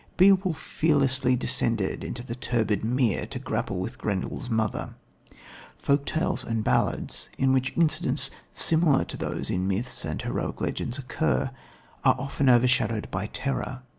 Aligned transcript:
Beowulf 0.17 0.57
fearlessly 0.59 1.35
descended 1.35 2.03
into 2.03 2.23
the 2.23 2.33
turbid 2.33 2.83
mere 2.83 3.27
to 3.27 3.37
grapple 3.37 3.77
with 3.77 3.99
Grendel's 3.99 4.49
mother. 4.49 4.95
Folktales 5.79 6.43
and 6.43 6.63
ballads, 6.63 7.29
in 7.37 7.53
which 7.53 7.71
incidents 7.77 8.31
similar 8.51 9.03
to 9.05 9.15
those 9.15 9.51
in 9.51 9.67
myths 9.67 10.03
and 10.03 10.19
heroic 10.19 10.59
legends 10.59 10.97
occur, 10.97 11.51
are 12.03 12.15
often 12.17 12.49
overshadowed 12.49 13.11
by 13.11 13.27
terror. 13.27 13.83